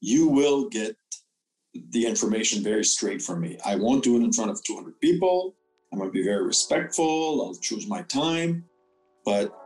[0.00, 0.96] you will get
[1.90, 3.58] the information very straight from me.
[3.64, 5.54] I won't do it in front of 200 people.
[5.92, 7.42] I'm going to be very respectful.
[7.44, 8.64] I'll choose my time.
[9.24, 9.56] But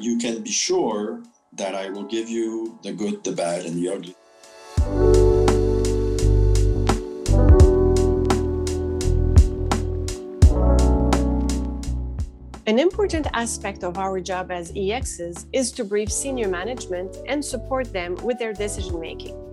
[0.00, 1.22] you can be sure
[1.54, 4.14] that I will give you the good, the bad, and the ugly.
[12.66, 17.90] An important aspect of our job as EXs is to brief senior management and support
[17.94, 19.47] them with their decision making.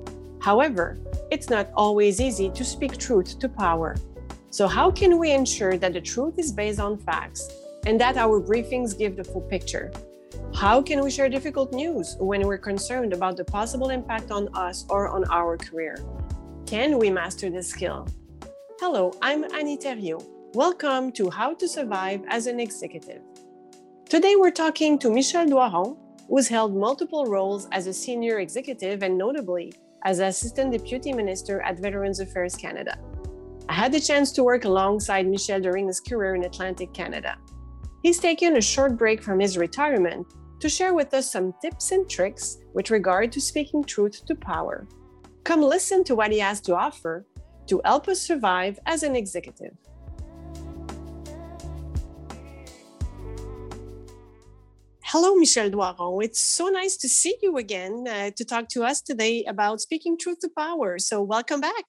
[0.46, 1.00] However,
[1.32, 3.96] it's not always easy to speak truth to power.
[4.52, 7.50] So, how can we ensure that the truth is based on facts
[7.88, 9.92] and that our briefings give the full picture?
[10.54, 14.86] How can we share difficult news when we're concerned about the possible impact on us
[14.88, 15.98] or on our career?
[16.68, 18.08] Can we master this skill?
[18.80, 20.28] Hello, I'm Annie Theriault.
[20.54, 23.24] Welcome to How to Survive as an Executive.
[24.08, 25.98] Today we're talking to Michel Doiron,
[26.30, 29.74] who's held multiple roles as a senior executive and notably
[30.06, 32.98] as Assistant Deputy Minister at Veterans Affairs Canada.
[33.68, 37.38] I had the chance to work alongside Michel during his career in Atlantic Canada.
[38.04, 40.28] He's taken a short break from his retirement
[40.60, 44.88] to share with us some tips and tricks with regard to speaking truth to power.
[45.44, 47.26] Come listen to what he has to offer
[47.66, 49.74] to help us survive as an executive.
[55.18, 56.22] Hello, Michel Doiron.
[56.26, 60.18] It's so nice to see you again uh, to talk to us today about speaking
[60.18, 61.00] truth to power.
[61.00, 61.86] So, welcome back.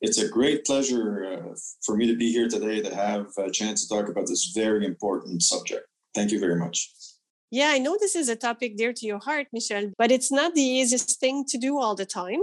[0.00, 3.82] It's a great pleasure uh, for me to be here today to have a chance
[3.82, 5.88] to talk about this very important subject.
[6.14, 6.88] Thank you very much.
[7.50, 10.54] Yeah, I know this is a topic dear to your heart, Michel, but it's not
[10.54, 12.42] the easiest thing to do all the time.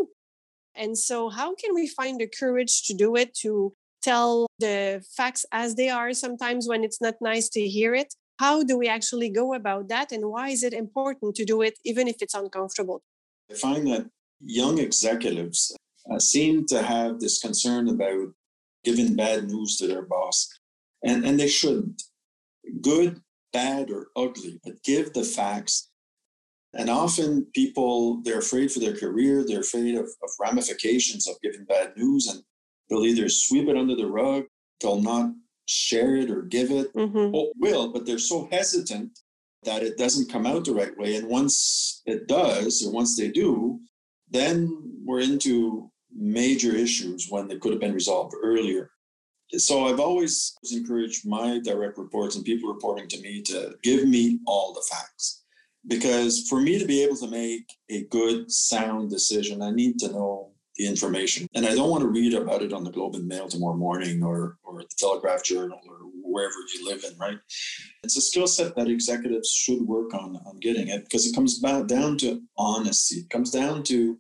[0.76, 5.46] And so, how can we find the courage to do it, to tell the facts
[5.54, 8.14] as they are sometimes when it's not nice to hear it?
[8.40, 10.12] How do we actually go about that?
[10.12, 13.02] And why is it important to do it, even if it's uncomfortable?
[13.52, 14.10] I find that
[14.42, 15.76] young executives
[16.12, 18.30] uh, seem to have this concern about
[18.84, 20.50] giving bad news to their boss,
[21.04, 22.02] and, and they shouldn't.
[22.82, 23.22] Good,
[23.52, 25.90] bad, or ugly, but give the facts.
[26.74, 31.66] And often people, they're afraid for their career, they're afraid of, of ramifications of giving
[31.66, 32.42] bad news, and
[32.90, 34.46] they'll either sweep it under the rug,
[34.82, 35.32] they'll not
[35.66, 37.34] share it or give it, mm-hmm.
[37.34, 39.20] or will, but they're so hesitant
[39.64, 41.16] that it doesn't come out the right way.
[41.16, 43.80] And once it does, or once they do,
[44.30, 44.70] then
[45.06, 48.90] we're into major issues when they could have been resolved earlier.
[49.52, 54.40] So I've always encouraged my direct reports and people reporting to me to give me
[54.48, 55.44] all the facts.
[55.86, 60.12] Because for me to be able to make a good, sound decision, I need to
[60.12, 61.48] know the information.
[61.54, 64.24] And I don't want to read about it on the Globe and Mail tomorrow morning
[64.24, 67.38] or, or the Telegraph Journal or wherever you live in, right?
[68.04, 71.60] It's a skill set that executives should work on, on getting it because it comes
[71.60, 73.18] back down to honesty.
[73.18, 74.20] It comes down to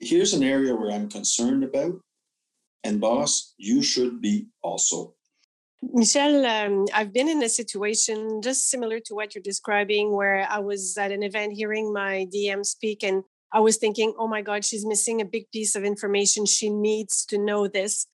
[0.00, 2.00] here's an area where I'm concerned about.
[2.82, 5.14] And boss, you should be also.
[5.82, 10.58] Michel, um, I've been in a situation just similar to what you're describing, where I
[10.58, 13.22] was at an event hearing my DM speak, and
[13.52, 16.46] I was thinking, oh my God, she's missing a big piece of information.
[16.46, 18.06] She needs to know this.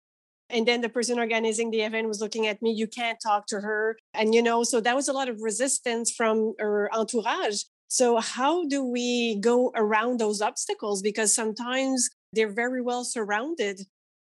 [0.48, 3.60] And then the person organizing the event was looking at me, you can't talk to
[3.60, 3.98] her.
[4.14, 7.62] And, you know, so that was a lot of resistance from her entourage.
[7.88, 11.02] So, how do we go around those obstacles?
[11.02, 13.80] Because sometimes they're very well surrounded.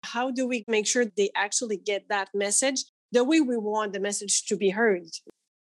[0.04, 4.00] How do we make sure they actually get that message the way we want the
[4.00, 5.08] message to be heard?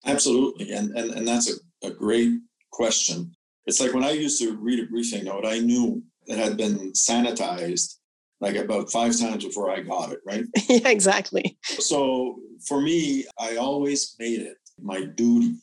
[0.05, 0.71] Absolutely.
[0.71, 2.31] And, and, and that's a, a great
[2.71, 3.33] question.
[3.65, 6.91] It's like when I used to read a briefing note, I knew it had been
[6.91, 7.97] sanitized
[8.41, 10.43] like about five times before I got it, right?
[10.69, 11.57] yeah, exactly.
[11.63, 15.55] So for me, I always made it my duty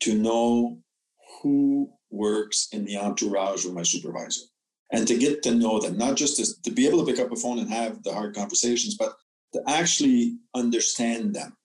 [0.00, 0.78] to know
[1.42, 4.42] who works in the entourage of my supervisor
[4.90, 7.32] and to get to know them, not just to, to be able to pick up
[7.32, 9.14] a phone and have the hard conversations, but
[9.52, 11.56] to actually understand them.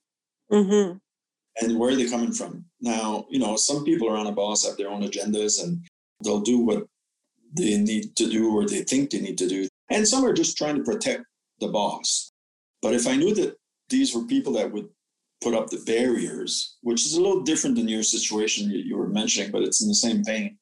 [0.52, 0.98] Mm-hmm
[1.62, 2.66] and where are they coming from?
[2.82, 5.86] Now, you know, some people around a boss have their own agendas and
[6.24, 6.86] they'll do what
[7.54, 9.68] they need to do or they think they need to do.
[9.90, 11.24] And some are just trying to protect
[11.60, 12.32] the boss.
[12.82, 13.56] But if I knew that
[13.90, 14.90] these were people that would
[15.42, 19.52] put up the barriers, which is a little different than your situation you were mentioning,
[19.52, 20.58] but it's in the same vein,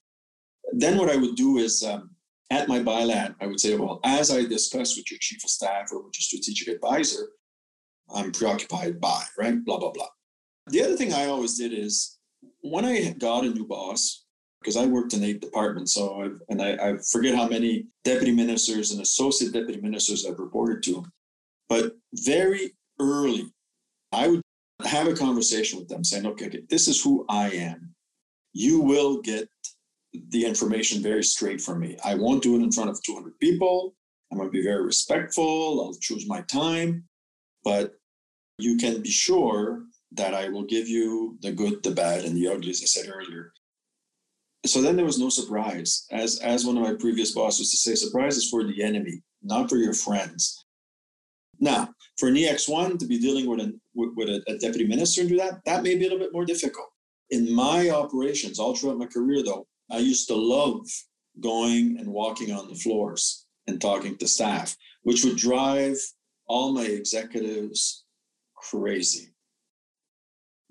[0.74, 2.12] then what I would do is um,
[2.52, 5.92] at my bilat, I would say, well, as I discuss with your chief of staff
[5.92, 7.30] or with your strategic advisor,
[8.14, 9.64] I'm preoccupied by, right?
[9.66, 10.08] Blah, blah, blah.
[10.68, 12.18] The other thing I always did is
[12.62, 14.26] when I got a new boss,
[14.62, 18.32] because I worked in eight departments, so I've, and I, I forget how many deputy
[18.32, 21.06] ministers and associate deputy ministers I've reported to,
[21.70, 23.54] but very early,
[24.12, 24.42] I would
[24.84, 27.94] have a conversation with them saying, okay, okay, this is who I am.
[28.54, 29.48] You will get
[30.30, 31.98] the information very straight from me.
[32.04, 33.94] I won't do it in front of 200 people.
[34.32, 35.82] I'm going to be very respectful.
[35.82, 37.04] I'll choose my time.
[37.64, 37.94] But
[38.58, 39.84] you can be sure
[40.16, 43.12] that I will give you the good, the bad, and the ugly, as I said
[43.14, 43.52] earlier.
[44.66, 46.08] So then there was no surprise.
[46.12, 49.70] As, as one of my previous bosses to say, surprise is for the enemy, not
[49.70, 50.66] for your friends.
[51.60, 55.22] Now, for an EX1 to be dealing with, an, with, with a, a deputy minister
[55.22, 56.90] and do that, that may be a little bit more difficult.
[57.30, 60.88] In my operations, all throughout my career, though, I used to love
[61.40, 65.98] going and walking on the floors and talking to staff, which would drive
[66.48, 68.06] all my executives
[68.56, 69.35] crazy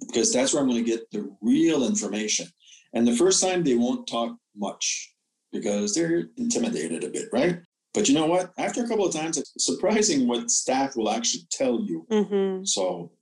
[0.00, 2.46] because that's where I'm going to get the real information.
[2.92, 5.14] And the first time they won't talk much
[5.52, 7.58] because they're intimidated a bit, right?
[7.94, 8.52] But you know what?
[8.58, 12.06] After a couple of times, it's surprising what staff will actually tell you.
[12.10, 12.64] Mm-hmm.
[12.64, 13.12] So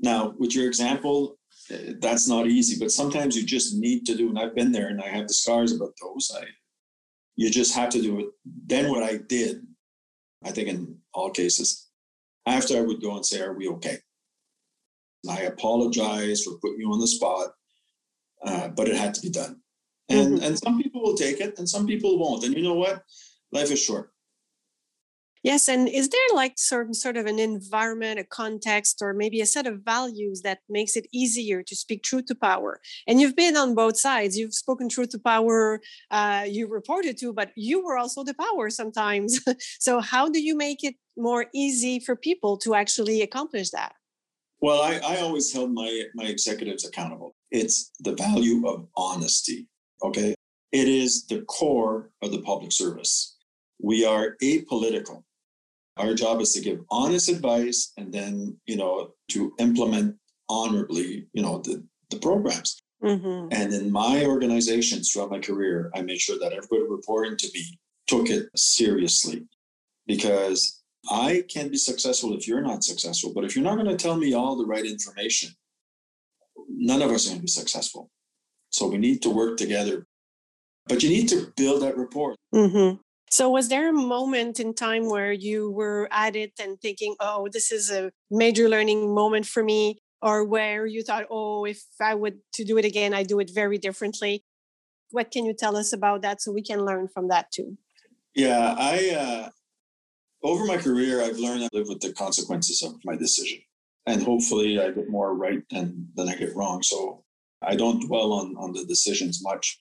[0.00, 1.38] now, with your example,
[1.70, 4.28] eh, that's not easy, but sometimes you just need to do.
[4.28, 6.30] And I've been there, and I have the scars about those.
[6.36, 6.44] I,
[7.36, 8.26] you just have to do it.
[8.44, 9.64] Then what I did,
[10.44, 11.88] I think in all cases,
[12.46, 13.98] after I would go and say, "Are we okay?"
[15.28, 17.48] I apologize for putting you on the spot,
[18.44, 19.60] uh, but it had to be done.
[20.08, 20.44] And mm-hmm.
[20.44, 22.44] and some people will take it, and some people won't.
[22.44, 23.02] And you know what?
[23.52, 24.10] Life is short.
[25.46, 29.46] Yes, and is there like sort sort of an environment, a context, or maybe a
[29.46, 32.80] set of values that makes it easier to speak truth to power?
[33.06, 34.36] And you've been on both sides.
[34.36, 35.80] You've spoken truth to power.
[36.10, 39.40] Uh, you reported to, but you were also the power sometimes.
[39.78, 43.92] so how do you make it more easy for people to actually accomplish that?
[44.60, 47.34] Well, I, I always held my, my executives accountable.
[47.50, 49.68] It's the value of honesty.
[50.02, 50.34] Okay.
[50.72, 53.36] It is the core of the public service.
[53.82, 55.22] We are apolitical.
[55.96, 60.16] Our job is to give honest advice and then, you know, to implement
[60.48, 62.78] honorably, you know, the, the programs.
[63.02, 63.48] Mm-hmm.
[63.52, 67.78] And in my organizations throughout my career, I made sure that everybody reporting to me
[68.06, 69.44] took it seriously
[70.06, 70.75] because
[71.10, 74.16] I can be successful if you're not successful, but if you're not going to tell
[74.16, 75.50] me all the right information,
[76.68, 78.10] none of us are going to be successful.
[78.70, 80.06] So we need to work together.
[80.88, 82.36] But you need to build that rapport.
[82.54, 82.96] Mm-hmm.
[83.30, 87.48] So, was there a moment in time where you were at it and thinking, oh,
[87.52, 89.98] this is a major learning moment for me?
[90.22, 93.50] Or where you thought, oh, if I would to do it again, I do it
[93.52, 94.44] very differently?
[95.10, 97.76] What can you tell us about that so we can learn from that too?
[98.34, 99.50] Yeah, I uh,
[100.42, 103.58] over my career, I've learned to live with the consequences of my decision.
[104.06, 106.82] And hopefully I get more right than, than I get wrong.
[106.82, 107.24] So
[107.62, 109.80] I don't dwell on, on the decisions much.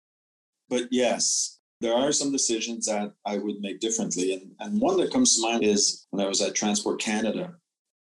[0.69, 4.34] But yes, there are some decisions that I would make differently.
[4.34, 7.54] And, and one that comes to mind is when I was at Transport Canada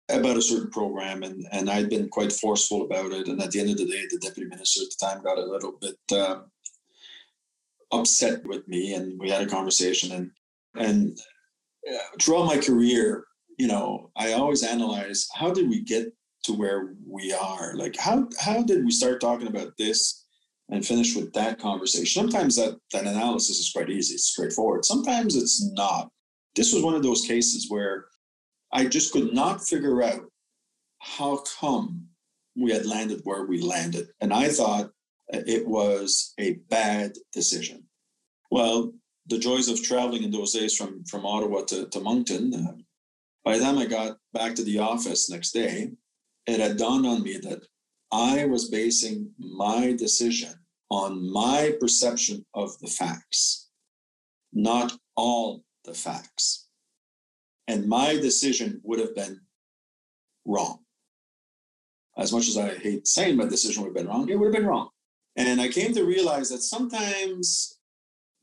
[0.08, 3.28] about a certain program, and, and I'd been quite forceful about it.
[3.28, 5.44] And at the end of the day, the deputy minister at the time got a
[5.44, 6.40] little bit uh,
[7.90, 10.12] upset with me, and we had a conversation.
[10.12, 10.31] And
[10.75, 11.19] and
[12.20, 13.25] throughout my career,
[13.58, 16.12] you know, I always analyze how did we get
[16.44, 17.75] to where we are?
[17.75, 20.26] Like how how did we start talking about this
[20.70, 22.06] and finish with that conversation?
[22.06, 24.84] Sometimes that that analysis is quite easy, it's straightforward.
[24.84, 26.08] Sometimes it's not.
[26.55, 28.06] This was one of those cases where
[28.73, 30.23] I just could not figure out
[30.99, 32.06] how come
[32.56, 34.08] we had landed where we landed.
[34.20, 34.90] And I thought
[35.29, 37.84] it was a bad decision.
[38.50, 38.93] Well,
[39.26, 42.54] the joys of traveling in those days from from Ottawa to, to Moncton.
[42.54, 42.74] Uh,
[43.44, 45.91] by the time I got back to the office next day,
[46.46, 47.62] it had dawned on me that
[48.12, 50.52] I was basing my decision
[50.91, 53.70] on my perception of the facts,
[54.52, 56.69] not all the facts.
[57.67, 59.41] And my decision would have been
[60.44, 60.81] wrong.
[62.19, 64.55] As much as I hate saying my decision would have been wrong, it would have
[64.55, 64.91] been wrong.
[65.36, 67.79] And I came to realize that sometimes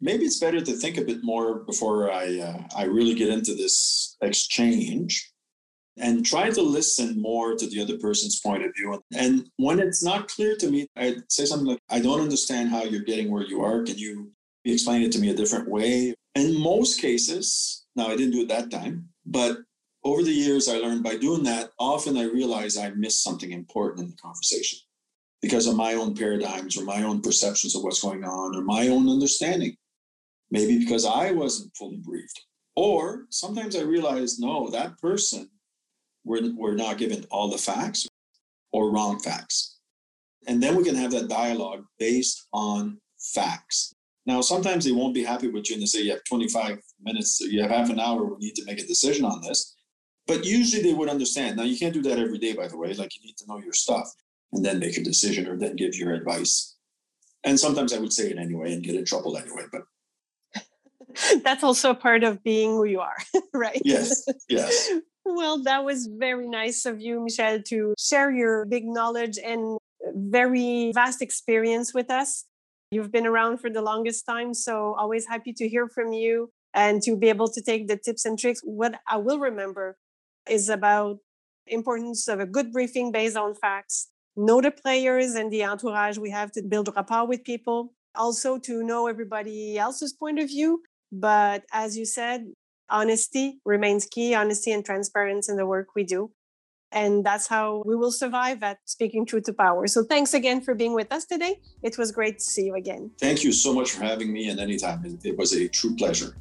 [0.02, 3.54] maybe it's better to think a bit more before I uh, I really get into
[3.56, 5.32] this exchange
[5.98, 9.02] and try to listen more to the other person's point of view.
[9.14, 12.84] And when it's not clear to me, I'd say something like, I don't understand how
[12.84, 13.84] you're getting where you are.
[13.84, 14.32] Can you
[14.64, 16.16] explain it to me a different way?
[16.36, 19.58] In most cases, now I didn't do it that time, but
[20.06, 24.00] over the years, I learned by doing that, often I realize I missed something important
[24.00, 24.80] in the conversation
[25.42, 28.88] because of my own paradigms or my own perceptions of what's going on or my
[28.88, 29.76] own understanding
[30.52, 32.42] maybe because I wasn't fully briefed.
[32.76, 35.50] Or sometimes I realize, no, that person,
[36.24, 38.08] we're, we're not given all the facts
[38.72, 39.78] or wrong facts.
[40.48, 43.94] And then we can have that dialogue based on facts.
[44.26, 47.40] Now, sometimes they won't be happy with you and they say, you have 25 minutes,
[47.42, 49.76] you have half an hour, we need to make a decision on this.
[50.28, 51.58] But usually they would understand.
[51.58, 52.94] Now, you can't do that every day, by the way.
[52.94, 54.08] Like you need to know your stuff
[54.54, 56.76] and then make a decision or then give your advice.
[57.44, 59.82] And sometimes I would say it anyway and get in trouble anyway, but
[61.44, 63.18] that's also a part of being who you are,
[63.54, 63.82] right?
[63.84, 64.90] Yes, yes.
[65.26, 69.78] well, that was very nice of you, Michel, to share your big knowledge and
[70.14, 72.46] very vast experience with us.
[72.92, 77.02] You've been around for the longest time, so always happy to hear from you and
[77.04, 78.62] to be able to take the tips and tricks.
[78.64, 79.98] What I will remember
[80.50, 81.18] is about
[81.68, 86.32] importance of a good briefing based on facts, know the players and the entourage we
[86.32, 90.82] have to build rapport with people, also to know everybody else's point of view.
[91.12, 92.46] But as you said,
[92.90, 96.32] honesty remains key, honesty and transparency in the work we do.
[96.92, 99.86] And that's how we will survive at Speaking Truth to Power.
[99.86, 101.62] So thanks again for being with us today.
[101.84, 103.12] It was great to see you again.
[103.20, 105.20] Thank you so much for having me and anytime.
[105.24, 106.36] It was a true pleasure.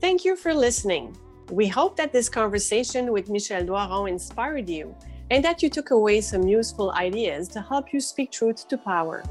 [0.00, 1.16] Thank you for listening.
[1.50, 4.94] We hope that this conversation with Michel Doiron inspired you
[5.30, 9.22] and that you took away some useful ideas to help you speak truth to power.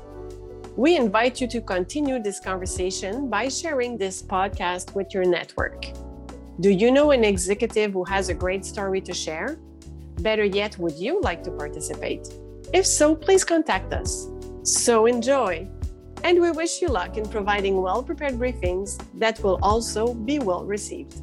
[0.76, 5.88] We invite you to continue this conversation by sharing this podcast with your network.
[6.62, 9.58] Do you know an executive who has a great story to share?
[10.22, 12.28] Better yet, would you like to participate?
[12.74, 14.28] If so, please contact us.
[14.64, 15.68] So enjoy!
[16.24, 20.66] And we wish you luck in providing well prepared briefings that will also be well
[20.66, 21.22] received.